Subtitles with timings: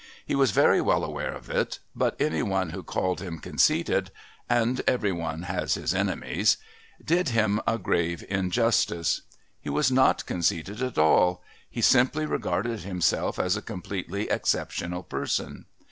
[0.25, 4.09] He was very well aware of it, but any one who called him conceited
[4.49, 6.57] (and every one has his enemies)
[7.05, 9.21] did him a grave injustice.
[9.61, 15.67] He was not conceited at all he simply regarded himself as a completely exceptional person.